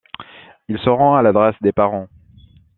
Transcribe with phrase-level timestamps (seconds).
[0.67, 2.07] Il se rend à l'adresse des parents.